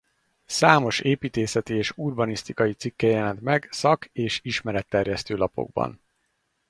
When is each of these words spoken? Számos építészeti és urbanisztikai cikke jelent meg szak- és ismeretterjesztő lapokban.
Számos 0.45 0.99
építészeti 0.99 1.73
és 1.75 1.91
urbanisztikai 1.95 2.73
cikke 2.73 3.07
jelent 3.07 3.41
meg 3.41 3.67
szak- 3.71 4.09
és 4.13 4.39
ismeretterjesztő 4.43 5.35
lapokban. 5.35 6.01